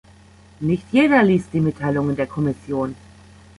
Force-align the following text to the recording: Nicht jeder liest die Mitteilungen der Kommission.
Nicht 0.61 0.85
jeder 0.91 1.21
liest 1.21 1.53
die 1.53 1.59
Mitteilungen 1.59 2.15
der 2.15 2.25
Kommission. 2.25 2.95